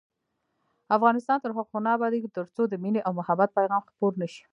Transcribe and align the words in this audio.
افغانستان 0.97 1.37
تر 1.43 1.51
هغو 1.57 1.77
نه 1.85 1.89
ابادیږي، 1.97 2.29
ترڅو 2.37 2.61
د 2.67 2.73
مینې 2.83 3.01
او 3.07 3.11
محبت 3.19 3.49
پیغام 3.57 3.81
خپور 3.89 4.11
نشي. 4.21 4.43